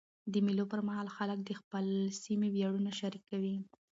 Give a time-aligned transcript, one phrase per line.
[0.31, 1.85] د مېلو پر مهال خلک د خپل
[2.21, 3.55] سیمي ویاړونه شریکوي.